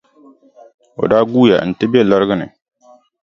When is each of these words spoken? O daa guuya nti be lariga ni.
O 1.01 1.03
daa 1.11 1.25
guuya 1.31 1.57
nti 1.69 1.83
be 1.91 1.99
lariga 2.09 2.35
ni. 2.39 2.47